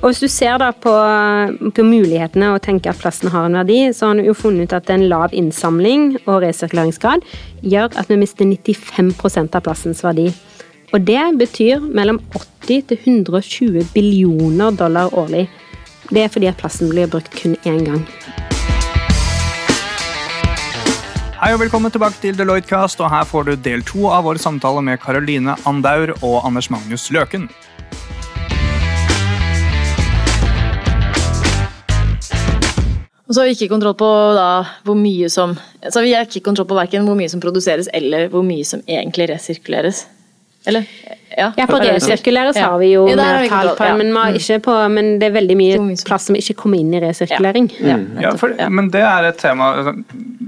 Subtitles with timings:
[0.00, 0.92] Og hvis du ser da på,
[1.76, 4.76] på mulighetene og tenker at plasten har en verdi, så har du jo funnet ut
[4.78, 7.26] at en lav innsamling og resirkuleringsgrad
[7.60, 10.30] gjør at vi mister 95% av plastens verdi.
[10.96, 15.50] Og det betyr mellom 80 til 120 billioner dollar årlig.
[16.08, 18.00] Det er fordi at plasten blir brukt kun én gang.
[21.40, 24.40] Hei og velkommen tilbake til Deloitte Cast, og her får du del to av vår
[24.40, 27.50] samtale med Caroline Andaur og Anders Magnus Løken.
[33.30, 34.48] Og så har vi ikke kontroll på da,
[34.82, 35.54] hvor mye som
[35.86, 39.28] så vi ikke kontroll på hverken hvor mye som produseres eller hvor mye som egentlig
[39.30, 40.08] resirkuleres.
[40.66, 40.88] Eller?
[41.38, 42.66] Ja, ja på resirkuleres ja.
[42.72, 43.94] har vi jo ja, tall på, ja.
[43.96, 44.10] men,
[44.64, 47.70] på, men det er veldig mye plass som ikke kommer inn i resirkulering.
[47.78, 48.02] Mm.
[48.20, 49.94] Ja, for, Men det er et tema altså,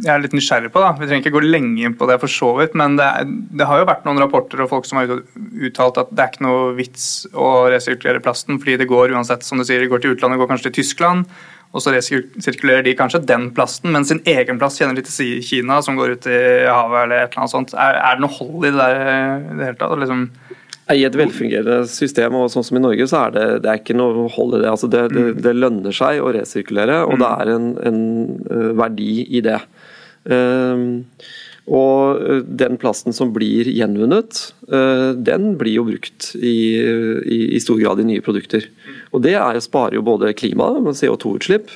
[0.02, 0.82] jeg er litt nysgjerrig på.
[0.82, 0.90] da.
[0.98, 3.30] Vi trenger ikke gå lenge inn på det, for så vidt, men det, er,
[3.62, 6.48] det har jo vært noen rapporter og folk som har uttalt at det er ikke
[6.50, 10.16] noe vits å resirkulere plasten, fordi det går uansett, som du sier, det går til
[10.16, 11.30] utlandet, det går kanskje til Tyskland
[11.72, 15.80] og så resirkulerer de kanskje den plasten, men sin egen plast kjenner de til Kina,
[15.84, 17.72] som går ut i havet eller et eller annet sånt.
[17.72, 19.94] Er, er det noe hold i det der i det hele tatt?
[20.02, 20.26] Liksom?
[20.92, 23.96] I et velfungerende system, og sånn som i Norge, så er det, det er ikke
[23.96, 24.68] noe hold i det.
[24.68, 25.40] Altså det, det, mm.
[25.46, 27.38] det, lønner seg å resirkulere, og det mm.
[27.38, 28.02] er en, en
[28.50, 29.60] eh, verdi i det.
[30.28, 30.84] Um,
[31.70, 37.60] og eh, den plasten som blir gjenvunnet, eh, den blir jo brukt i, i, i
[37.62, 38.66] stor grad i nye produkter.
[39.12, 41.70] Og det er, sparer jo både klimaet, CO2-utslipp,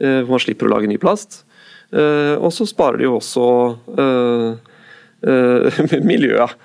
[0.00, 1.42] eh, man slipper å lage ny plast.
[1.96, 3.44] Og så sparer det jo også
[6.10, 6.56] miljøet.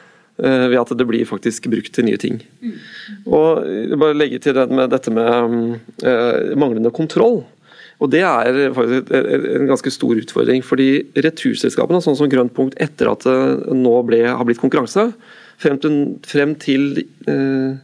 [0.41, 2.39] Ved at det blir faktisk brukt til nye ting.
[3.29, 3.61] Og
[4.01, 7.43] bare legge til det med dette med manglende kontroll.
[8.01, 10.63] Og Det er faktisk en ganske stor utfordring.
[10.65, 15.11] fordi Returselskapene, sånn som Grønt punkt etter at det nå ble, har blitt konkurranse,
[15.61, 17.77] frem til, frem til, eh,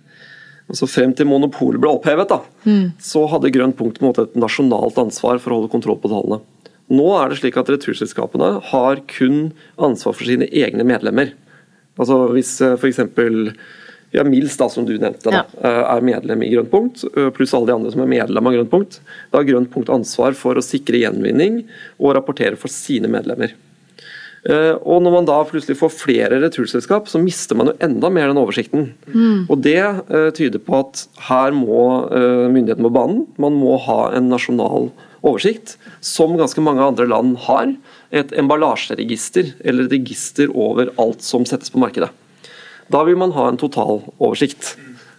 [0.67, 2.97] altså frem til monopolet ble opphevet, da, mm.
[2.97, 6.09] så hadde Grønt punkt på en måte et nasjonalt ansvar for å holde kontroll på
[6.09, 6.41] tallene.
[6.89, 11.35] Nå er det slik at returselskapene har kun ansvar for sine egne medlemmer.
[11.99, 13.03] Altså Hvis eh, f.eks
[14.11, 17.53] ja, Mils, da, som du nevnte, da, eh, er medlem i Grønt punkt, eh, pluss
[17.53, 18.99] alle de andre som er medlem av Grønt punkt.
[19.31, 21.65] Da har Grønt punkt ansvar for å sikre gjenvinning
[21.99, 23.53] og rapportere for sine medlemmer.
[24.47, 28.27] Eh, og Når man da plutselig får flere returselskap, så mister man jo enda mer
[28.27, 28.93] den oversikten.
[29.13, 29.49] Mm.
[29.49, 32.07] Og Det tyder på at her må
[32.47, 33.27] myndighetene på banen.
[33.37, 34.91] Man må ha en nasjonal
[35.21, 37.75] oversikt, som ganske mange andre land har.
[38.11, 42.09] Et emballasjeregister, eller et register over alt som settes på markedet.
[42.93, 44.75] Da vil man ha en total oversikt.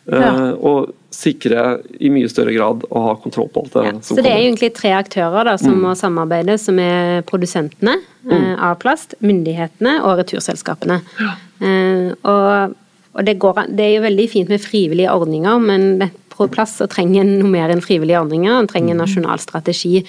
[0.09, 0.31] Ja.
[0.33, 4.17] Uh, og sikre i mye større grad å ha kontroll på alt det ja, som
[4.17, 5.83] Så det er egentlig tre aktører da, som mm.
[5.84, 8.55] må samarbeide, som er produsentene mm.
[8.71, 11.01] av plast, myndighetene og returselskapene.
[11.21, 11.34] Ja.
[11.61, 12.78] Uh, og,
[13.19, 16.89] og det, går, det, er jo veldig fint med frivillige ordninger, men på plass så
[16.89, 18.55] trenger en noe mer enn frivillige ordninger.
[18.55, 19.05] En trenger en mm.
[19.05, 20.05] nasjonal strategi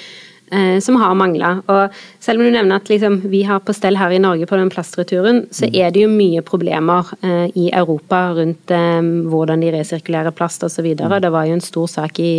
[0.51, 1.51] Eh, som har mangla.
[1.67, 4.57] Og selv om du nevner at liksom, vi har på stell her i Norge på
[4.57, 5.75] den plastreturen, så mm.
[5.77, 10.87] er det jo mye problemer eh, i Europa rundt eh, hvordan de resirkulerer plast osv.
[10.97, 11.19] Mm.
[11.21, 12.33] Det var jo en stor sak i,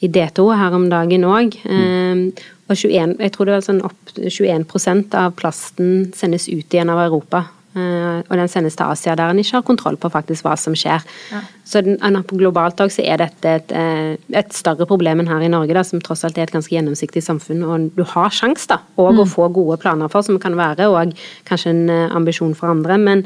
[0.00, 1.58] i D2 her om dagen òg.
[1.68, 2.30] Mm.
[2.70, 7.04] og 21, jeg tror det var sånn opp 21% av plasten sendes ut igjen av
[7.04, 7.44] Europa.
[7.72, 10.74] Uh, og den sendes til Asia, der en ikke har kontroll på faktisk hva som
[10.76, 11.04] skjer.
[11.32, 11.38] Ja.
[11.64, 11.96] Så den,
[12.28, 15.72] på globalt òg så er dette et, eh, et, større problem enn her i Norge,
[15.72, 17.62] da, som tross alt er et ganske gjennomsiktig samfunn.
[17.64, 19.22] Og du har sjanse da, òg mm.
[19.24, 21.14] å få gode planer for, som kan være og
[21.48, 22.98] kanskje en uh, ambisjon for andre.
[23.00, 23.24] Men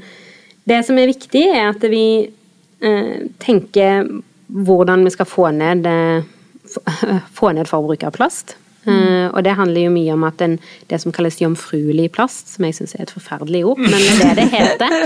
[0.71, 4.07] det som er viktig, er at vi eh, tenker
[4.47, 5.91] hvordan vi skal få ned,
[7.41, 8.55] få ned forbruket av plast.
[8.87, 10.57] Uh, og det handler jo mye om at den,
[10.91, 14.23] det som kalles jomfruelig plast, som jeg syns er et forferdelig ord, men det er
[14.23, 14.97] det det heter.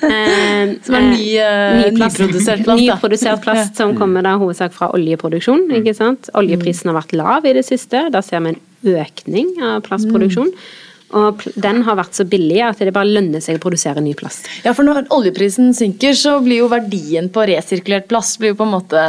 [0.00, 2.82] Uh, som er ny, uh, ny plast, nyprodusert plast.
[2.82, 5.68] Nyprodusert plast som kommer da hovedsak fra oljeproduksjon.
[5.82, 6.32] ikke sant?
[6.38, 10.52] Oljeprisen har vært lav i det siste, da ser vi en økning av plastproduksjon.
[11.16, 14.48] Og den har vært så billig at det bare lønner seg å produsere ny plast.
[14.64, 18.68] Ja, for når oljeprisen synker, så blir jo verdien på resirkulert plast blir jo på
[18.68, 19.04] en måte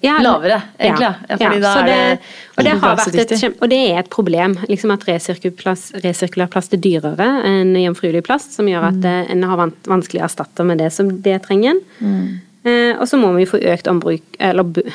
[0.00, 1.08] ja, lavere, egentlig.
[1.28, 2.18] Ja, fordi ja, da er det,
[2.56, 6.82] og, det har vært et, og det er et problem liksom at resirkulær plast er
[6.82, 9.32] dyrere enn jomfruelig plast, som gjør at mm.
[9.34, 11.80] en har vanskelig å erstatte med det som det trenger.
[12.00, 12.40] Mm.
[12.64, 14.88] Eh, og så må vi få økt, ombruk, eller,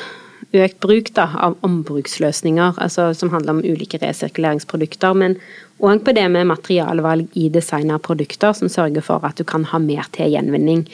[0.56, 5.16] økt bruk da, av ombruksløsninger, altså, som handler om ulike resirkuleringsprodukter.
[5.18, 5.38] Men
[5.82, 9.66] òg på det med materialvalg i design av produkter, som sørger for at du kan
[9.72, 10.86] ha mer til gjenvinning.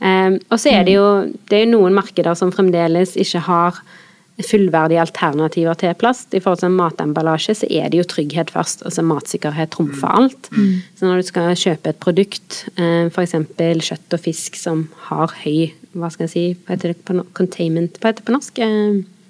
[0.00, 1.08] Ehm, og så er det jo
[1.50, 3.80] det er noen markeder som fremdeles ikke har
[4.40, 6.32] fullverdige alternativer til plast.
[6.32, 8.86] I forhold til matemballasje så er det jo trygghet først.
[8.88, 10.16] altså Matsikkerhet trumfer mm.
[10.22, 10.48] alt.
[10.56, 10.74] Mm.
[10.96, 13.36] Så når du skal kjøpe et produkt, ehm, f.eks.
[13.90, 17.98] kjøtt og fisk som har høy hva skal jeg si, hva heter det på containment
[17.98, 18.60] hva heter det på norsk?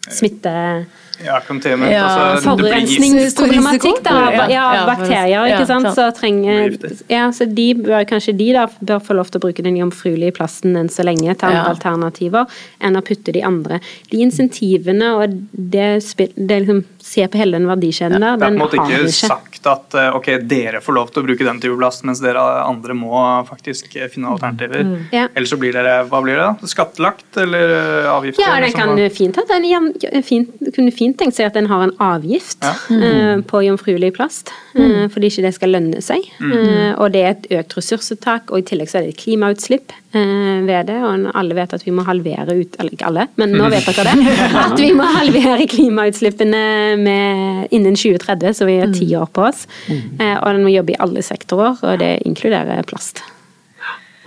[0.08, 0.86] Smitte...
[1.20, 1.92] Ja, containment.
[1.92, 2.94] Ja, altså, det blir gift.
[2.96, 4.14] Forurensningsproblematikk, da.
[4.32, 5.90] Ja, Ja, bakterier, ikke sant.
[5.92, 6.78] Så trenger
[7.12, 10.32] Ja, så de bør kanskje de da bør få lov til å bruke den jomfruelige
[10.38, 11.68] plasten enn så lenge til andre Ja.
[11.74, 12.48] alternativer,
[12.80, 13.80] enn å putte de andre.
[14.10, 15.90] De insentivene og det,
[16.36, 19.26] det liksom Se på hele den verdikjeden der, Det er på en måte ikke ikke.
[19.26, 22.40] sagt at eh, ok, dere får lov til å bruke den type plast, mens dere
[22.62, 23.10] andre må
[23.48, 24.84] faktisk eh, finne alternativer.
[24.86, 25.08] Mm.
[25.12, 25.24] Ja.
[25.34, 26.70] Ellers så blir dere hva blir det da?
[26.70, 28.44] Skattelagt eller eh, avgifter?
[28.46, 31.82] Ja, det liksom, kan fint at den fint, kunne fint tenkt seg at den har
[31.88, 32.74] en avgift Ja.
[32.94, 36.24] eh, på jomfruelig plast, eh, fordi ikke det skal lønne seg.
[36.40, 39.96] Eh, og det er et økt ressursuttak, og i tillegg så er det et klimautslipp
[40.12, 40.96] ved det.
[41.06, 44.10] Og alle vet at vi må halvere ut Eller ikke alle, men nå vet dere
[44.10, 44.32] det.
[44.64, 46.62] At vi må halvere klimautslippene
[47.04, 49.66] med, innen 2030, så vi har ti år på oss.
[49.90, 53.22] Eh, og den må jobbe i alle sektorer, og det inkluderer plast.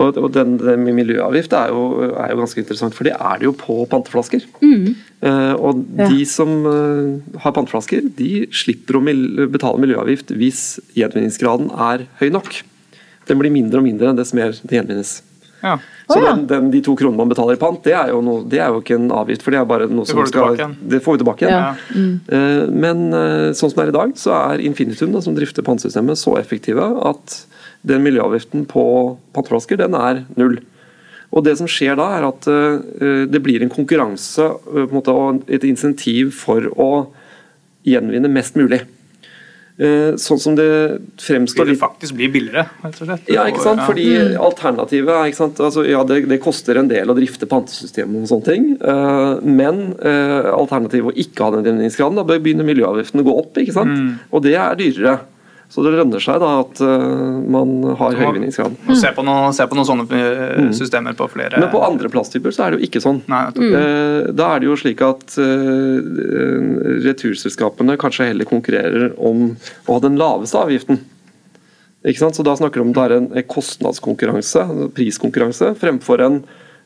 [0.02, 1.84] Og, og den, den miljøavgift er jo,
[2.18, 4.46] er jo ganske interessant, for det er det jo på panteflasker.
[4.64, 10.64] Eh, og de som eh, har panteflasker, de slipper å mil betale miljøavgift hvis
[10.98, 12.64] gjenvinningsgraden er høy nok.
[13.30, 15.22] Den blir mindre og mindre dess mer det gjenvinnes.
[15.64, 15.78] Ja.
[16.14, 16.34] Så ja.
[16.34, 18.74] den, den, de to kronene man betaler i pant, det er, jo noe, det er
[18.74, 20.62] jo ikke en avgift, for det er bare noe som får skal.
[20.94, 21.64] Det får vi tilbake igjen.
[21.64, 22.04] Ja.
[22.38, 25.66] Eh, Men eh, sånn som det er i dag, så er Infinitum, da, som drifter
[25.66, 27.40] pantesystemet, så effektive at
[27.84, 28.86] den miljøavgiften på
[29.36, 30.62] panteflasker, den er null.
[31.34, 35.14] Og det som skjer da, er at eh, det blir en konkurranse på en måte,
[35.14, 36.92] og et insentiv for å
[37.88, 38.84] gjenvinne mest mulig.
[39.80, 40.68] Eh, Sånn som det
[41.18, 43.32] fremstår Vil det faktisk bli billigere, rett og slett?
[43.34, 43.82] ja, ikke sant?
[43.88, 44.06] Fordi
[44.38, 45.58] alternativet er ikke sant?
[45.66, 48.68] Altså, ja, det, det koster en del å drifte pantesystemet og sånne ting.
[48.78, 53.58] eh, men eh, alternativet å ikke ha den gjenvinningsgraden, da begynner miljøavgiftene å gå opp.
[53.58, 54.20] ikke sant?
[54.32, 55.16] Og det er dyrere.
[55.74, 58.76] Så det lønner seg da at eh, man har høy vinningsgrad.
[58.86, 62.12] Og se på, noen, se på noen sånne eh, systemer på flere Men på andre
[62.14, 63.24] plasttyper så er det jo ikke sånn.
[63.32, 63.40] Nei.
[63.50, 65.34] Eh, Da er det jo slik at
[67.08, 69.56] returselskapene kanskje heller konkurrerer om
[69.88, 71.02] å ha den laveste avgiften.
[72.06, 72.38] Ikke sant?
[72.38, 76.42] Så da snakker du om det er en kostnadskonkurranse, priskonkurranse, fremfor en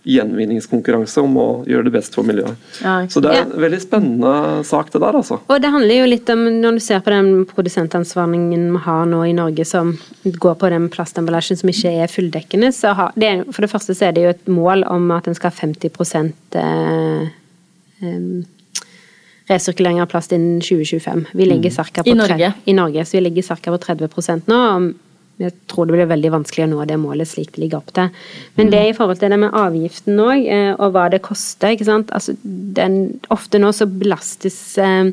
[0.08, 2.56] gjenvinningskonkurranse om å gjøre det best for miljøet.
[2.84, 4.34] Ja, Så det er en veldig spennende
[4.68, 5.40] sak det der, altså.
[5.48, 9.24] Og det handler jo litt om, når du ser på den produsentansvarningen vi har nå
[9.28, 13.66] i Norge som går på den plastemballasjen som ikke er fulldekkende, så har, det for
[13.66, 15.92] det første så er det jo et mål om at en skal ha 50
[16.62, 17.28] eh,
[18.06, 18.46] em,
[19.48, 21.26] resirkulering av plast innen 2025.
[21.34, 22.54] Vi ligger cirka på I Norge?
[22.66, 23.60] I Norge, så vi ligger ca.
[23.72, 24.62] på 30% nå.
[25.38, 28.13] Jeg tror det blir veldig vanskelig å nå det målet slik det ligger opp til.
[28.57, 30.48] Men det er i forhold til det med avgiften òg,
[30.81, 31.75] og hva det koster.
[31.75, 32.13] ikke sant?
[32.16, 35.12] Altså, den, ofte nå så belastes eh,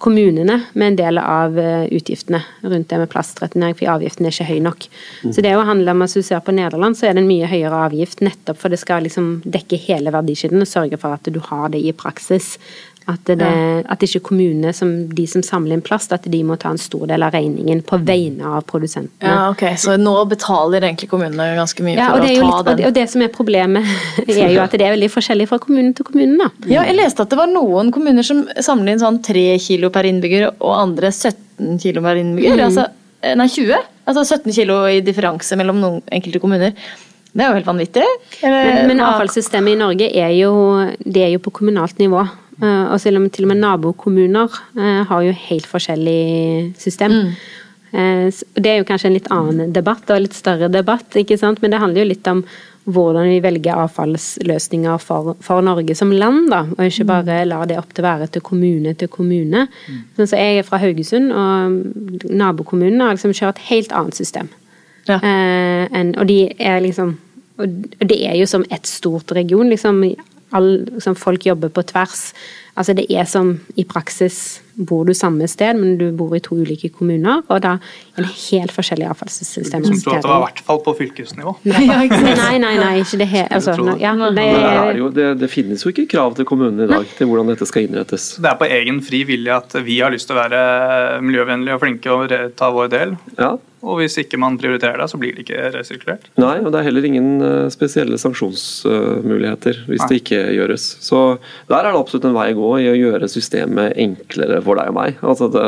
[0.00, 4.48] kommunene med en del av eh, utgiftene rundt det med plastreturnering, for avgiften er ikke
[4.48, 4.88] høy nok.
[5.28, 7.48] Så det jo handle om, hvis du ser på Nederland, så er det en mye
[7.50, 11.40] høyere avgift nettopp for det skal liksom dekke hele verdikjeden og sørge for at du
[11.50, 12.54] har det i praksis.
[13.06, 13.46] At, det,
[13.86, 17.04] at ikke kommunene, som de som samler inn plast, at de må ta en stor
[17.06, 19.30] del av regningen på vegne av produsentene.
[19.30, 22.64] Ja, ok, Så nå betaler egentlig kommunene ganske mye Ja, for å litt, ta og
[22.66, 22.88] det, den?
[22.88, 23.86] og det som er problemet,
[24.26, 26.34] er jo at det er veldig forskjellig fra kommune til kommune.
[26.40, 26.50] da.
[26.66, 30.08] Ja, jeg leste at det var noen kommuner som samler inn sånn 3 kilo per
[30.10, 32.64] innbygger, og andre 17 kilo per innbygger.
[32.66, 32.88] Altså,
[33.22, 33.86] eh, nei, 20?
[34.10, 36.74] Altså 17 kilo i differanse mellom noen enkelte kommuner.
[37.36, 38.02] Det er jo helt vanvittig.
[38.42, 40.50] Eller, Men, men avfallssystemet i Norge er jo,
[41.04, 42.22] det er jo på kommunalt nivå.
[42.62, 44.48] Eh, Og og med, til og med nabokommuner
[44.78, 47.12] eh, har jo helt forskjellig system.
[47.12, 47.32] Mm.
[47.92, 51.62] Det er jo kanskje en litt annen debatt, og litt større debatt, ikke sant?
[51.62, 52.42] men det handler jo litt om
[52.86, 57.78] hvordan vi velger avfallsløsninger for, for Norge som land, da, og ikke bare lar det
[57.80, 59.64] opp til være til kommune til kommune.
[60.18, 64.50] Sånn så jeg er fra Haugesund, og nabokommunen har liksom kjørt et helt annet system.
[65.08, 65.18] Ja.
[65.18, 67.14] Eh, en, og de er liksom
[67.56, 67.70] Og
[68.04, 70.02] det er jo som ett stort region, liksom.
[70.54, 72.32] All, liksom folk jobber på tvers.
[72.76, 76.58] Altså det er som i praksis bor du samme sted, men du bor i to
[76.60, 77.76] ulike kommuner, og da
[78.16, 79.84] det helt forskjellige avfallssystem.
[79.84, 81.54] Som tror at det var i hvert fall på fylkesnivå.
[81.68, 83.96] Nei, nei, nei, nei, ikke det helt altså, det.
[84.04, 87.08] ja, det, Det, er jo, det, det finnes jo ikke krav til kommunene i dag
[87.18, 88.34] til hvordan dette skal innrettes.
[88.40, 90.60] Det er på egen fri vilje at vi har lyst til å være
[91.24, 93.16] miljøvennlige og flinke og ta vår del.
[93.38, 93.54] Ja,
[93.86, 96.24] Og hvis ikke man prioriterer det, så blir det ikke resirkulert.
[96.40, 100.08] Nei, og det er heller ingen eh, spesielle sanksjonsmuligheter hvis Nei.
[100.10, 100.86] det ikke gjøres.
[101.04, 101.20] Så
[101.70, 104.90] der er det absolutt en vei å gå i å gjøre systemet enklere for deg
[104.90, 105.20] og meg.
[105.24, 105.66] Altså det,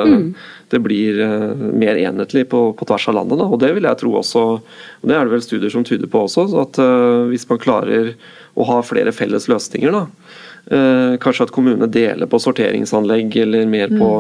[0.73, 3.47] det blir eh, mer enhetlig på, på tvers av landet, da.
[3.49, 6.25] og det vil jeg tro også og Det er det vel studier som tyder på
[6.27, 8.13] også, at uh, hvis man klarer
[8.59, 10.03] å ha flere felles løsninger, da,
[10.73, 14.11] uh, Kanskje at kommunene deler på sorteringsanlegg eller mer på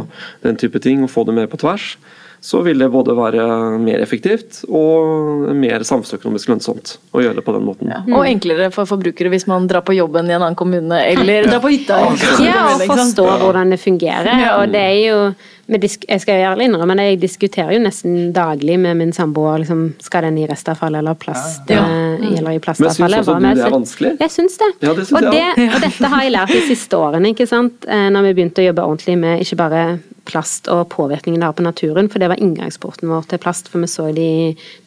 [0.46, 1.96] den type ting, og få det mer på tvers.
[2.40, 3.44] Så vil det både være
[3.82, 7.90] mer effektivt og mer samfunnsøkonomisk lønnsomt å gjøre det på den måten.
[7.90, 8.00] Ja.
[8.14, 11.60] Og enklere for forbrukere hvis man drar på jobben i en annen kommune, eller drar
[11.64, 11.98] på hytta.
[12.44, 14.28] Ja, og forstå hvordan det fungerer.
[14.60, 15.20] Og det er jo
[15.68, 20.24] Jeg skal ærlig innrømme det, jeg diskuterer jo nesten daglig med min samboer liksom, skal
[20.24, 21.82] den i restavfall eller plast, Ja.
[21.84, 23.18] eh, eller i Men plastavfallet.
[23.18, 24.12] syns også du det er vanskelig?
[24.18, 24.70] Jeg syns det.
[24.80, 27.46] Ja, det synes og, jeg det og dette har jeg lært de siste årene, ikke
[27.46, 27.84] sant.
[27.86, 29.82] Eh, Når vi begynte å jobbe ordentlig med ikke bare
[30.28, 33.82] plast og påvirkningen det har på naturen, for det var inngangsporten vår til plast, for
[33.82, 34.30] vi så de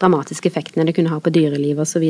[0.01, 2.05] dramatiske effektene det kunne ha på dyreliv osv.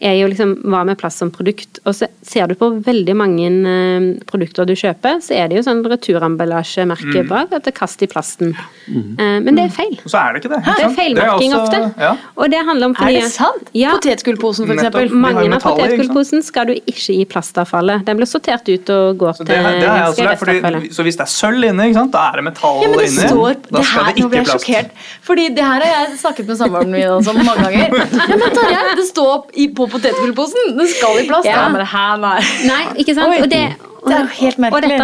[0.00, 1.80] Er jo liksom hva med plast som produkt.
[1.84, 5.64] Og så ser du på veldig mange eh, produkter du kjøper, så er det jo
[5.66, 8.52] sånn returamballasjemerke bak, at det er kast i plasten.
[8.88, 9.42] Mm.
[9.44, 9.96] men det er feil.
[10.04, 10.60] Og så er det ikke det.
[10.62, 11.80] ikke Det er feilmerking også- ofte.
[12.00, 12.12] Ja.
[12.36, 13.68] Og det handler om Er det sant?
[13.74, 13.90] Ja.
[13.96, 18.04] Potetgullposen, jo Mange av potetgullposen skal du ikke i plastavfallet.
[18.06, 20.92] Den blir sortert ut og går Så til det, det fordi, restavfallet.
[20.94, 22.12] så hvis det er sølv inne, ikke sant?
[22.12, 23.28] da er det metall Ja, men det inni.
[23.28, 24.66] står da det skal her, det Nå ble ikke jeg plast.
[24.66, 24.90] sjokkert.
[25.22, 27.88] Fordi det her har jeg snakket med samboeren min om mange ganger.
[28.28, 30.72] Ja, men Tarjei, det står i, på potetgullposen!
[30.78, 31.48] Den skal i plast!
[31.48, 31.64] Ja.
[31.64, 31.68] Ja.
[31.74, 32.38] men her, nei.
[32.68, 33.32] Nei, ikke sant?
[33.32, 33.42] Oi.
[33.44, 33.62] Og det,
[33.98, 34.96] Det er jo helt merkelig.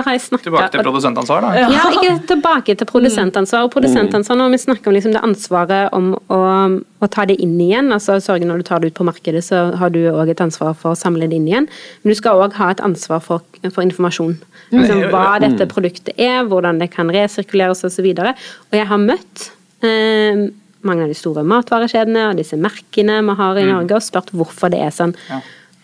[0.45, 1.49] Tilbake til produsentansvar, da.
[1.59, 1.69] Ja.
[1.75, 3.67] Ja, ikke tilbake til produsentansvar.
[3.67, 6.41] Og produsentansvar når vi snakker om liksom det ansvaret om å,
[7.03, 9.67] å ta det inn igjen, altså sørge når du tar det ut på markedet, så
[9.81, 11.69] har du òg et ansvar for å samle det inn igjen.
[12.03, 14.39] Men du skal òg ha et ansvar for, for informasjon.
[14.75, 18.13] Liksom, hva dette produktet er, hvordan det kan resirkuleres osv.
[18.15, 19.49] Og, så og jeg har møtt
[19.85, 20.47] eh,
[20.87, 24.73] mange av de store matvarekjedene og disse merkene vi har i Norge, og spurt hvorfor
[24.75, 25.15] det er sånn.
[25.31, 25.43] Ja.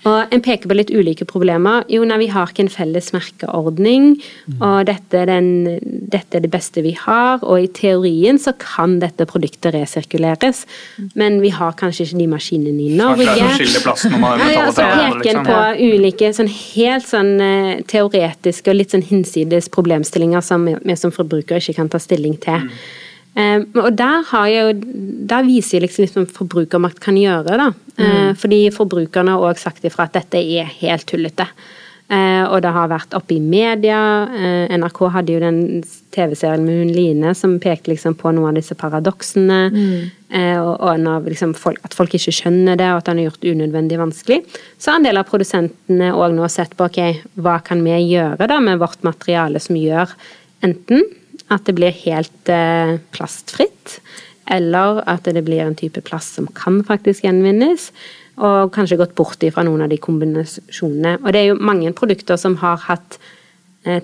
[0.09, 1.85] Og En peker på litt ulike problemer.
[1.93, 4.15] Jo, nei, vi har ikke en felles merkeordning,
[4.57, 7.43] og dette er, den, dette er det beste vi har.
[7.45, 10.65] Og i teorien så kan dette produktet resirkuleres,
[11.19, 13.29] men vi har kanskje ikke de maskinene i Norge.
[14.23, 15.51] man Ja, ja, så peker en liksom.
[15.51, 21.13] på ulike sånn helt sånn eh, teoretiske og litt sånn hinsides problemstillinger som vi som
[21.13, 22.71] forbrukere ikke kan ta stilling til.
[23.37, 27.57] Eh, og der, jo- der viser jeg liksom litt hva forbrukermakt kan gjøre.
[27.57, 27.73] da.
[27.99, 31.47] Eh, fordi forbrukerne har òg sagt ifra at dette er helt tullete.
[32.11, 34.27] Uh, og det har vært oppe i media.
[34.27, 35.61] Uh, NRK hadde jo den
[36.11, 39.59] TV-serien med hun Line som pekte liksom på noen av disse paradoksene.
[40.27, 43.29] Eh, og og når liksom folk, at folk ikke skjønner det, og at han har
[43.29, 44.41] gjort det unødvendig vanskelig.
[44.77, 47.01] Så har en del av produsentene òg nå sett på ok,
[47.39, 50.11] hva kan vi gjøre da med vårt materiale som gjør
[50.67, 51.07] enten
[51.51, 53.99] at det blir helt eh, plastfritt,
[54.51, 57.91] eller at det blir en type plast som kan faktisk gjenvinnes.
[58.41, 61.19] Og kanskje gått bort ifra noen av de kombinasjonene.
[61.21, 63.19] Og det er jo mange produkter som har hatt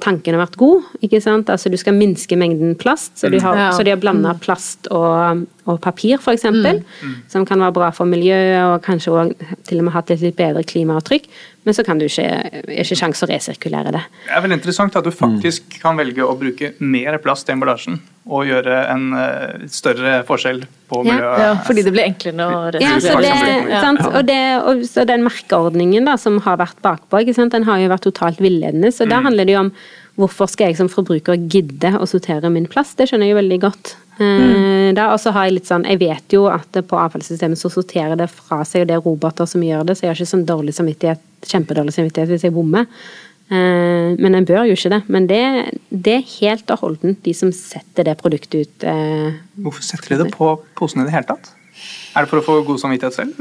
[0.01, 0.85] Tanken har vært god.
[1.05, 1.51] ikke sant?
[1.53, 3.71] Altså Du skal minske mengden plast, så de har, Ja.
[3.77, 6.45] så de har blanda plast og, og papir f.eks.
[6.49, 6.81] Mm.
[7.29, 10.37] Som kan være bra for miljøet og kanskje også til og med hatt et litt
[10.37, 11.29] bedre klimaavtrykk.
[11.67, 14.01] Men så kan du ikke, er ikke sjanse å resirkulere det.
[14.25, 18.01] Det er vel interessant at du faktisk kan velge å bruke mer plast i emballasjen
[18.27, 21.13] og gjøre en eh, større forskjell på Ja.
[21.13, 21.43] miljøet.
[21.45, 23.35] Ja, fordi det blir enklere å Ja, så det,
[23.71, 23.81] Ja.
[23.81, 24.01] sant?
[24.07, 27.53] Og, det, og så den merkeordningen da, som har vært bakpå, ikke sant?
[27.53, 28.91] den har jo vært totalt villedende.
[28.93, 29.73] Så da handler det jo om
[30.19, 32.97] hvorfor skal jeg som forbruker gidde å sortere min plast?
[32.97, 33.95] Det skjønner jeg jo veldig godt.
[34.19, 38.17] Eh, og så har Jeg litt sånn, jeg vet jo at på avfallssystemet så sorterer
[38.17, 40.47] det fra seg, og det er roboter som gjør det, så jeg har ikke sånn
[40.49, 42.87] dårlig samvittighet, kjempedårlig samvittighet hvis jeg bommer.
[43.51, 45.03] Eh, Men en bør jo ikke det.
[45.09, 45.43] Men det,
[45.91, 48.85] det er helt og holdent de som setter det produktet ut.
[48.85, 51.53] eh, Hvorfor setter de det på posen i det hele tatt?
[52.17, 53.35] Er det for å få god samvittighet selv?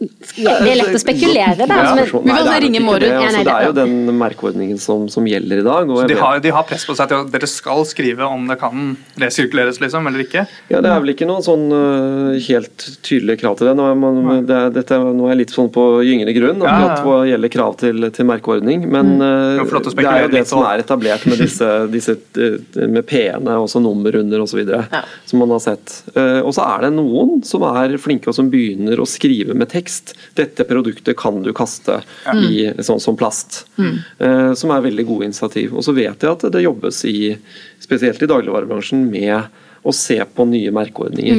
[0.00, 0.06] Eh,
[0.38, 1.66] Ja, det er lett å spekulere, da.
[1.66, 3.00] Ja, men, Sånn, Vi får nei, det er ringe Mårud.
[3.02, 3.10] det.
[3.18, 5.90] Altså, det er jo den merkeordningen som, som gjelder i dag.
[5.90, 8.58] Og de har, de har press på seg til at dere skal skrive om det
[8.60, 10.44] kan resirkuleres, liksom, eller ikke?
[10.70, 13.74] Ja, Det er vel ikke noen sånn øh, helt tydelige krav til det.
[13.80, 16.76] Nå er, man, det, er, dette, nå er jeg litt sånn på gyngende grunn Ja,
[16.84, 16.94] ja.
[17.02, 18.86] hva gjelder krav til, til merkeordning.
[18.86, 22.86] Men øh, Det er det er jo det som er etablert med disse, disse øh,
[22.86, 24.62] med P-ene, også nummer under osv.
[24.62, 25.02] Ja.
[25.26, 25.98] Som man har sett.
[26.14, 29.66] Eh, Og så er det noen som er flinke og som begynner å skrive med
[29.74, 29.87] tekst.
[30.38, 32.00] Dette produktet kan du kaste
[32.36, 33.64] i sånn som plast.
[34.18, 35.74] Eh, Som er veldig gode initiativ.
[35.74, 37.36] Og så vet jeg at det jobbes i,
[37.80, 39.48] spesielt i dagligvarebransjen, med
[39.86, 41.36] å se på nye merkeordninger.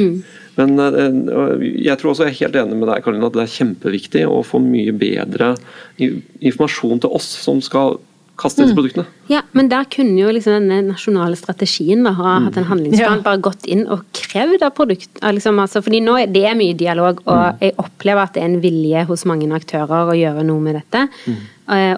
[0.56, 3.56] Men eh, jeg tror også jeg er helt enig med deg, Karin, at det er
[3.56, 5.54] kjempeviktig å få mye bedre
[6.00, 7.98] informasjon til oss som skal
[8.40, 9.04] kaste disse produktene.
[9.30, 13.26] Ja, men der kunne jo liksom denne nasjonale strategien da, ha hatt en handlingsplan, Ja.
[13.26, 15.12] bare gått inn og krevd av produkt.
[15.20, 18.60] Liksom, altså, fordi nå er det mye dialog, og jeg opplever at det er en
[18.64, 21.06] vilje hos mange aktører å gjøre noe med dette.
[21.26, 21.40] Mm.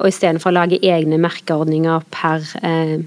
[0.02, 2.98] Og istedenfor å lage egne merkeordninger per, eh,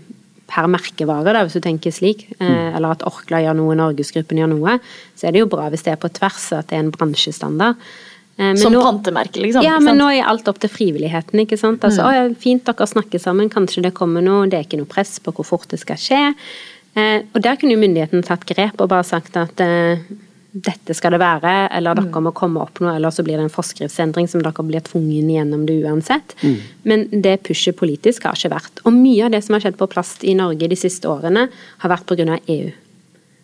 [0.48, 4.52] per merkevare, da, hvis du tenker slik, eh, eller at Orkla gjør noe, Norgesgruppen gjør
[4.56, 4.80] noe,
[5.18, 7.76] så er det jo bra hvis det er på tvers, at det er en bransjestandard.
[8.38, 9.64] Eh, men Som nå- pantemerke, liksom.
[9.64, 11.40] ja, men nå er alt opp til frivilligheten.
[11.46, 11.80] ikke sant?
[11.88, 14.50] Altså, å, ja, Fint dere snakker sammen, kanskje det kommer noe.
[14.50, 16.22] Det er ikke noe press på hvor fort det skal skje.
[16.96, 20.00] Eh, og der kunne jo myndighetene tatt grep og bare sagt at eh,
[20.56, 23.52] dette skal det være, eller dere må komme opp noe, eller så blir det en
[23.52, 26.36] forskriftsendring som dere blir tvungen gjennom det uansett.
[26.88, 28.80] Men det pushet politisk har ikke vært.
[28.86, 31.50] Og mye av det som har skjedd på plast i Norge de siste årene,
[31.84, 32.40] har vært pga.
[32.48, 32.72] EU.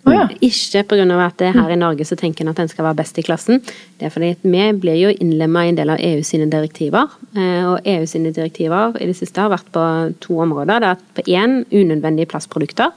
[0.01, 0.23] Å ja.
[0.41, 1.05] Ikke pga.
[1.21, 3.25] at det er her i Norge så tenker en at en skal være best i
[3.25, 3.61] klassen.
[3.99, 7.07] Det er fordi vi blir jo innlemma i en del av EU sine direktiver.
[7.35, 9.83] eh, Og EU sine direktiver i det siste har vært på
[10.19, 10.79] to områder.
[10.79, 12.91] Det er at på én unødvendige plastprodukter,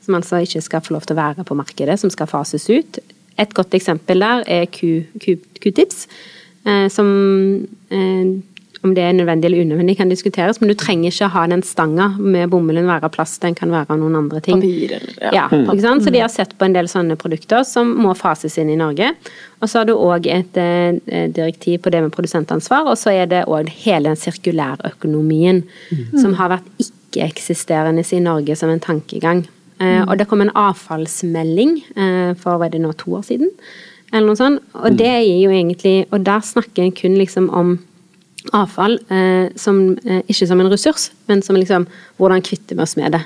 [0.00, 2.98] som altså ikke skal få lov til å være på markedet, som skal fases ut.
[3.38, 6.06] Et godt eksempel der er Q-tips,
[6.64, 8.40] eh, som eh,
[8.88, 12.08] om det er nødvendig eller unødvendig kan diskuteres, men du trenger ikke ha den stanga
[12.18, 14.62] med bomullen være av plast, den kan være av noen andre ting.
[14.62, 15.32] Papir ja.
[15.36, 15.46] ja.
[15.52, 15.66] mm.
[15.66, 16.06] ikke sant?
[16.06, 19.12] Så de har sett på en del sånne produkter som må fases inn i Norge.
[19.58, 23.28] Og så har du òg et eh, direktiv på det med produsentansvar, og så er
[23.30, 25.64] det òg hele den sirkulærøkonomien
[26.16, 29.46] som har vært ikke-eksisterende i Norge som en tankegang.
[29.78, 33.52] Eh, og det kom en avfallsmelding eh, for hva er det nå, to år siden,
[34.10, 34.64] eller noe sånt.
[34.78, 37.76] Og det er jo egentlig Og der snakker en kun liksom om
[38.56, 41.88] avfall eh, som, eh, ikke som en ressurs, men som liksom
[42.18, 43.24] hvordan kvitter vi oss med det.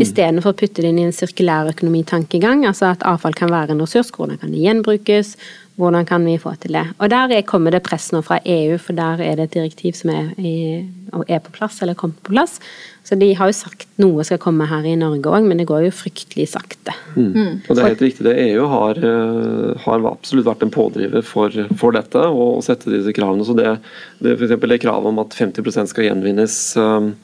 [0.00, 4.12] Istedenfor å putte det inn i en sirkulærøkonomitankegang, altså at avfall kan være en ressurs,
[4.14, 5.34] hvordan kan det gjenbrukes,
[5.80, 6.84] hvordan kan vi få til det.
[7.00, 9.98] Og der er, kommer det press nå fra EU, for der er det et direktiv
[9.98, 10.84] som er, i,
[11.26, 12.58] er på plass, eller kommet på plass.
[13.04, 15.86] Så de har jo sagt noe skal komme her i Norge òg, men det går
[15.86, 16.92] jo fryktelig sakte.
[17.16, 17.62] Mm.
[17.64, 18.34] Og det er helt riktig, det.
[18.44, 23.14] EU har, eh, har absolutt vært en pådriver for, for dette, og å sette disse
[23.16, 23.46] kravene.
[23.48, 23.72] Så det,
[24.20, 27.14] det for eksempel det kravet om at 50% skal gjenvinnes um,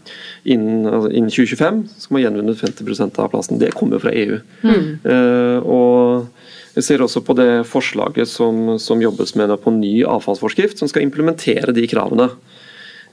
[0.42, 3.60] innen, altså innen 2025, så skal man gjenvinne 50% av plassen.
[3.62, 4.40] Det kommer jo fra EU.
[4.66, 6.26] Eh, og
[6.76, 11.06] jeg ser også på det forslaget som, som jobbes med på ny avfallsforskrift, som skal
[11.06, 12.28] implementere de kravene.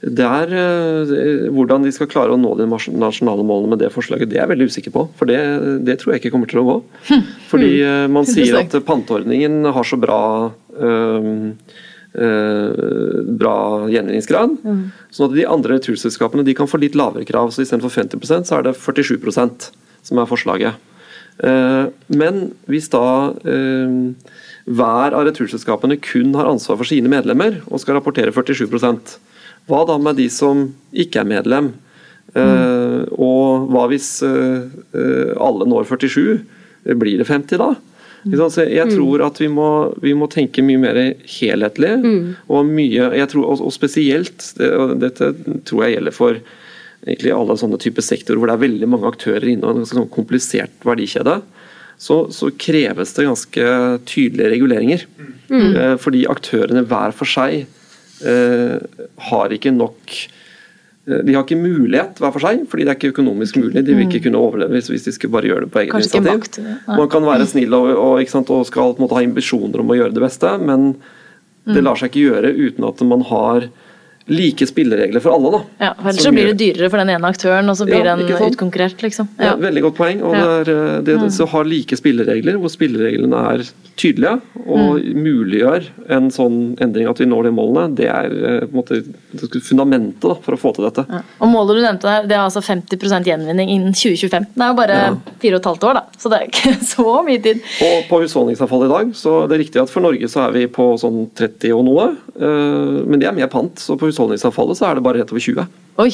[0.02, 4.36] Der, er hvordan de skal klare å nå de nasjonale målene med det forslaget, det
[4.36, 5.06] er jeg veldig usikker på.
[5.16, 5.38] For det,
[5.86, 6.76] det tror jeg ikke kommer til å gå.
[7.52, 10.20] Fordi eh, man sier at panteordningen har så bra
[10.76, 11.50] um,
[12.14, 14.52] Uh, bra gjenvinningsgrad.
[15.10, 17.50] Sånn at de andre returselskapene de kan få litt lavere krav.
[17.50, 19.66] så Istedenfor 50% så er det 47%
[20.06, 20.78] som er forslaget.
[21.42, 23.98] Uh, Men hvis da uh,
[24.64, 28.70] hver av returselskapene kun har ansvar for sine medlemmer og skal rapportere 47
[29.70, 31.72] hva da med de som ikke er medlem?
[32.34, 36.40] Eh, Og hva hvis eh, eh, alle når 47?
[37.00, 37.70] Blir det 50 da?
[38.24, 38.48] Ikke?
[38.50, 39.68] Så jeg tror at vi må,
[40.00, 40.98] vi må tenke mye mer
[41.28, 41.94] helhetlig.
[42.48, 45.32] Og mye, tror, og, og spesielt, det, og dette
[45.68, 46.40] tror jeg gjelder for
[47.04, 49.98] egentlig alle sånne typer sektorer hvor det er veldig mange aktører inne og en ganske
[49.98, 51.36] sånn komplisert verdikjede,
[52.00, 53.66] så, så kreves det ganske
[54.08, 55.04] tydelige reguleringer.
[55.52, 55.74] Mm.
[56.00, 57.68] Fordi aktørene hver for seg
[59.30, 60.14] har ikke nok
[61.06, 63.82] eh, de har ikke mulighet hver for seg, fordi det er ikke økonomisk mulig.
[63.84, 66.64] De vil ikke kunne overleve hvis, de skulle bare gjøre det på egen Kanskje initiativ.
[66.78, 66.96] makt.
[66.98, 69.98] Man kan være snill og, og, ikke sant, og skal måte ha ambisjoner om å
[70.00, 70.94] gjøre det beste, men
[71.64, 71.84] det Mm.
[71.86, 73.68] lar seg ikke gjøre uten at man har
[74.26, 75.50] like spilleregler for alle.
[75.52, 75.60] da.
[75.84, 78.26] Ja, Ellers så blir det dyrere for den ene aktøren, og så blir Ja, den
[78.48, 79.28] utkonkurrert, liksom.
[79.38, 79.50] Ja.
[79.52, 79.56] Ja.
[79.56, 80.22] veldig godt poeng.
[80.22, 80.44] og Ja.
[80.64, 83.64] det er, det, det, Så ha like spilleregler, hvor spillereglene er
[83.96, 85.22] tydelige og Mm.
[85.22, 89.60] muliggjør en sånn endring at vi når de målene, det er eh, på en måte
[89.62, 91.04] fundamentet da, for å få til dette.
[91.10, 91.20] Ja.
[91.40, 94.46] Og målet du nevnte der, det er altså 50% gjenvinning innen 2025.
[94.54, 94.98] Det er jo bare
[95.42, 96.02] fire og et halvt år, da.
[96.18, 97.60] Så det er ikke så mye tid.
[97.86, 100.66] Og på husholdningsavfall i dag, så det er riktig at for Norge så er vi
[100.66, 103.74] på sånn 30 og noe, eh, men det er med pant.
[103.78, 105.66] Så på husholdningsavfallet så er det bare rett over 20.
[106.06, 106.10] Oi.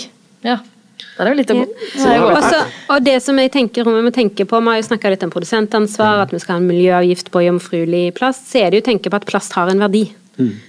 [0.48, 0.58] Ja.
[1.00, 1.64] Det er jo litt å gå.
[1.64, 1.90] Ja.
[1.96, 2.46] Det er Og, godt.
[2.52, 5.12] så, og det som jeg tenker om vi må tenke på, vi har jo snakka
[5.14, 8.80] litt om produsentansvar, at vi skal ha en miljøavgift på jomfruelig plast, så er det
[8.80, 10.06] jo å tenke på at plast har en verdi.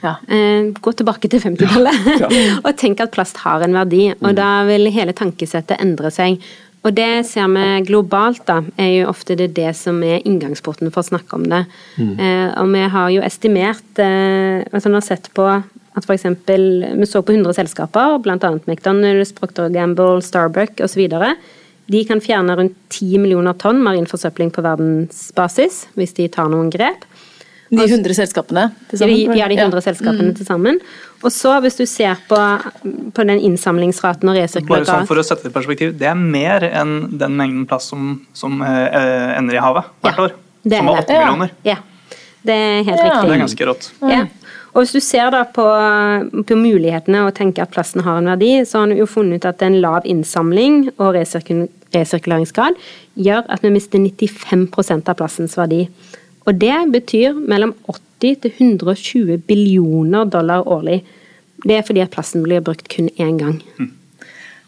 [0.01, 0.17] Ja.
[0.27, 2.25] Eh, gå tilbake til 50-tallet
[2.65, 4.09] og tenk at plast har en verdi.
[4.19, 6.41] Og da vil hele tankesettet endre seg.
[6.81, 11.03] Og det ser vi globalt, da, er jo ofte det, det som er inngangsporten for
[11.03, 11.61] å snakke om det.
[12.01, 15.45] Eh, og vi har jo estimert, eh, altså vi har sett på
[15.97, 16.23] at f.eks.
[16.47, 18.37] vi så på 100 selskaper, bl.a.
[18.67, 21.09] McDonald's, Procter Gamble, Starbuck osv.
[21.91, 26.69] De kan fjerne rundt 10 millioner tonn marin forsøpling på verdensbasis, hvis de tar noen
[26.71, 27.03] grep.
[27.71, 29.15] De 100 selskapene til Ja, sammen?
[29.31, 29.81] de, ja, de 100 Ja.
[29.93, 30.79] selskapene til sammen.
[31.23, 32.35] Og så, hvis du ser på,
[33.15, 34.35] på den innsamlingsraten og
[34.67, 37.89] Bare sånn For å sette det i perspektiv, det er mer enn den mengden plast
[37.93, 40.31] som, som eh, ender i havet hvert Ja, år.
[40.63, 41.05] det er Som var det.
[41.07, 41.51] 8 millioner.
[41.63, 41.75] Ja,
[42.43, 43.21] det er helt Ja.
[43.23, 43.91] Det er ganske rått.
[44.01, 44.25] Ja.
[44.71, 45.65] Og hvis du ser da på,
[46.47, 49.49] på mulighetene og tenker at plasten har en verdi, så har du jo funnet ut
[49.49, 52.77] at en lav innsamling og resirkul resirkuleringsgrad
[53.19, 55.81] gjør at vi mister 95% av plastens verdi.
[56.47, 61.01] Og det betyr mellom 80 til 120 billioner dollar årlig.
[61.65, 63.59] Det er fordi at plasten blir brukt kun én gang.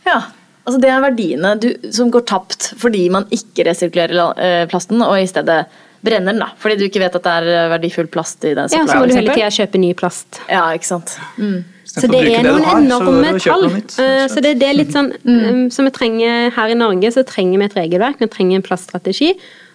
[0.03, 0.19] Ja.
[0.65, 5.15] altså det er verdiene du, som går tapt fordi man ikke resirkulerer eh, plasten, og
[5.15, 5.63] i stedet
[6.03, 6.41] brenner den.
[6.43, 8.99] da, Fordi du ikke vet at det er eh, verdifull plast i den Ja, så
[8.99, 10.41] må du hele tida kjøpe ny plast.
[10.51, 11.17] Ja, ikke sant.
[11.37, 11.63] Mm.
[11.93, 13.67] Så det er noen enorme tall.
[13.69, 17.11] Eh, Så det det, det er litt sånn som Så vi trenger her i Norge
[17.13, 19.33] så trenger vi et regelverk, vi trenger en plaststrategi.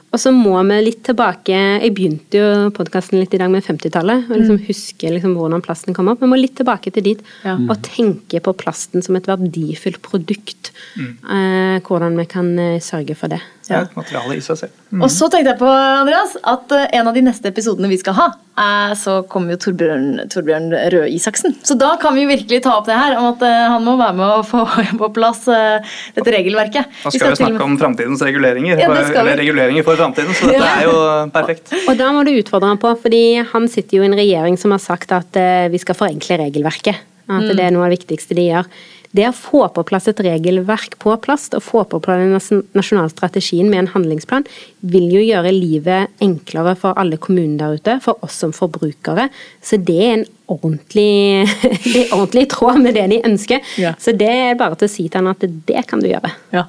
[0.08, 4.30] Og så må vi litt tilbake Jeg begynte jo podkasten litt i dag med 50-tallet.
[4.30, 6.22] Og liksom huske liksom hvordan plasten kom opp.
[6.24, 7.56] Vi må litt tilbake til dit Ja.
[7.58, 10.72] og tenke på plasten som et verdifullt produkt.
[10.96, 11.80] Mm.
[11.84, 13.40] hvordan vi kan eh, sørge for det.
[13.68, 14.76] Er et materiale i seg selv.
[14.96, 18.16] Og så tenkte jeg på, Andreas, at eh, en av de neste episodene vi skal
[18.16, 18.26] ha,
[18.56, 21.56] eh, så kommer jo Torbjørn, Torbjørn Røe Isaksen.
[21.66, 24.16] Så da kan vi virkelig ta opp det her, om at eh, han må være
[24.16, 24.64] med å få
[25.02, 26.88] på plass dette regelverket.
[27.04, 28.80] Nå skal vi snakke om framtidens reguleringer.
[28.80, 30.96] Ja, eller reguleringer for framtiden, så dette er jo
[31.34, 31.74] perfekt.
[31.84, 34.72] Og da må du utfordre ham på, fordi han sitter jo i en regjering som
[34.74, 35.36] har sagt at
[35.72, 37.04] vi skal forenkle regelverket.
[37.28, 38.68] At det er noe av det viktigste de gjør.
[39.16, 42.64] Det å få på plass et regelverk på plast, og få på plass den nas-
[42.76, 44.44] nasjonale strategien med en handlingsplan,
[44.84, 49.30] vil jo gjøre livet enklere for alle kommunene der ute, for oss som forbrukere.
[49.64, 51.48] Så det er en ordentlig,
[51.92, 53.64] det er ordentlig i tråd med det de ønsker.
[53.80, 53.94] Ja.
[54.00, 56.34] Så det er bare til å si til han at det kan du gjøre.
[56.52, 56.66] Ja.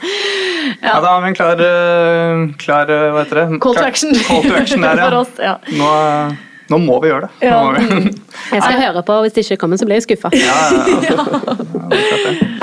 [0.82, 3.60] Ja, da har vi en klar, eh, klar eh, hva heter det?
[3.64, 4.12] Call to action.
[4.26, 5.06] Call to action der, ja.
[5.08, 5.54] For oss, ja.
[5.78, 5.88] Nå,
[6.74, 7.46] nå må vi gjøre det.
[7.46, 7.60] Ja.
[7.70, 8.12] vi.
[8.54, 10.30] Jeg skal høre på, hvis det ikke kommer, så blir jeg skuffa.
[10.34, 12.53] Ja, ja, ja.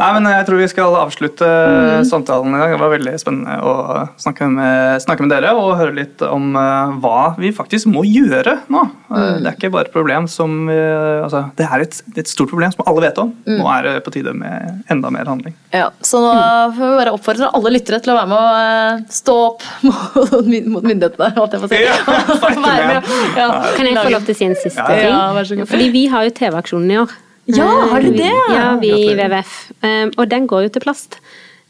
[0.00, 2.04] Nei, men Jeg tror vi skal avslutte Mm.
[2.08, 2.70] samtalen i dag.
[2.72, 3.72] Det var veldig spennende å
[4.16, 8.54] snakke med, snakke med dere og høre litt om uh, hva vi faktisk må gjøre
[8.72, 8.82] nå.
[9.10, 9.12] Mm.
[9.12, 12.24] Uh, Det er ikke bare et problem som eh, altså, Det er et, det er
[12.24, 13.32] et stort problem som alle vet om.
[13.44, 13.58] Mm.
[13.60, 15.54] Nå er det på tide med enda mer handling.
[15.74, 16.32] Ja, så nå
[16.78, 20.32] får vi bare oppfordre alle lyttere til å være med og eh, stå opp mot,
[20.76, 21.32] mot myndighetene.
[21.36, 21.82] Holdt jeg på å si.
[21.84, 21.96] Ja,
[22.64, 23.10] med, med.
[23.36, 23.48] ja.
[23.76, 25.10] Kan jeg få lov til å si en siste Ja, ting?
[25.12, 25.68] ja, vær så god.
[25.76, 27.18] Fordi vi har jo TV-aksjonen i år.
[27.56, 28.32] Ja, har du det?
[28.54, 29.54] Ja, vi i WWF.
[29.82, 31.18] Um, Og den går jo til plast.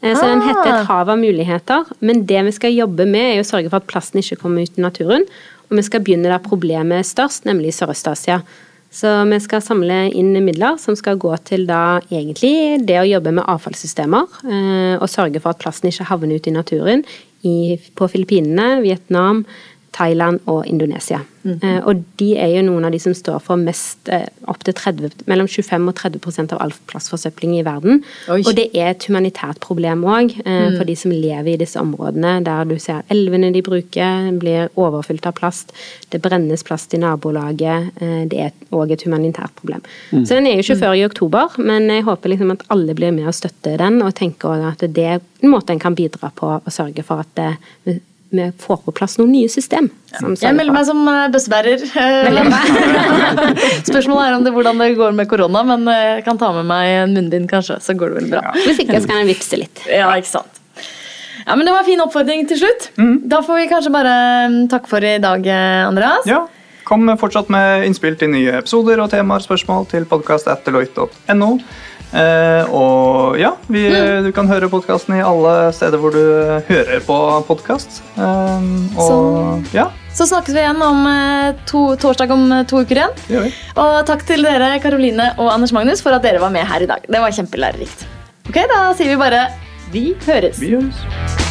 [0.03, 0.81] Eh, Så den heter Ah.
[0.81, 1.85] Et hav av muligheter.
[2.01, 4.77] Men det vi skal jobbe med, er å sørge for at plasten ikke kommer ut
[4.77, 5.23] i naturen.
[5.69, 8.41] Og vi skal begynne der problemet er størst, nemlig i Sørøst-Asia.
[8.91, 13.31] Så vi skal samle inn midler som skal gå til da egentlig det å jobbe
[13.31, 14.27] med avfallssystemer.
[14.45, 17.03] eh, Og sørge for at plasten ikke havner ut i naturen
[17.43, 19.45] på Filippinene, Vietnam,
[19.91, 21.19] Thailand og Indonesia.
[21.43, 21.57] Mm.
[21.63, 24.73] Eh, Og de er jo noen av de som står for mest, eh, opp til
[24.73, 28.03] 30, mellom 25 og 30 av all plastforsøpling i verden.
[28.29, 28.41] Oi.
[28.45, 30.35] Og det er et humanitært problem òg,
[30.77, 35.25] for de som lever i disse områdene der du ser elvene de bruker blir overfylt
[35.25, 35.73] av plast,
[36.11, 37.91] det brennes plast i nabolaget.
[38.01, 39.81] eh, Det er òg et humanitært problem.
[40.11, 43.11] Så den er jo ikke før i oktober, men jeg håper liksom at alle blir
[43.11, 46.61] med og støtter den, og tenker at det er en måte en kan bidra på
[46.61, 49.89] å sørge for at det, vi, får på plass noen nye system.
[50.11, 50.21] Ja.
[50.39, 51.83] Jeg melder meg som eh, bøssebærer.
[53.89, 56.69] Spørsmålet er om det, hvordan det går med korona, men eh, jeg kan ta med
[56.69, 57.81] meg en munnbind, kanskje.
[57.83, 58.55] Så går det vel bra.
[58.63, 59.83] Hvis ikke, så kan jeg vippse litt.
[59.91, 60.61] Ja, ikke sant.
[61.41, 62.89] Ja, men Det var en fin oppfordring til slutt.
[63.29, 64.15] Da får vi kanskje bare
[64.53, 66.27] mm, takke for i dag, eh, Andreas.
[66.29, 66.45] Ja,
[66.91, 71.49] Kom fortsatt med innspill til nye episoder og temaer spørsmål til podkast.deloitte.no.
[72.13, 74.23] Eh, og ja, vi, Mm.
[74.25, 76.19] du kan høre podkasten i alle steder hvor du
[76.67, 78.01] hører på podkast.
[78.17, 82.81] Eh, og Så- ja, Så snakkes vi igjen om eh, to, torsdag om eh, to
[82.83, 83.53] uker igjen.
[83.77, 86.85] Og takk til dere, Karoline og Anders Magnus, for at dere var med her i
[86.85, 86.99] dag.
[87.09, 88.03] Det var kjempelærerikt.
[88.49, 89.47] Ok, Da sier vi bare
[89.91, 90.59] vi høres.
[90.59, 91.50] Vi høres.